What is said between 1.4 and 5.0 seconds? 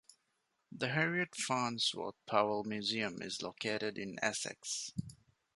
Farnsworth Powell Museum is located in Essex.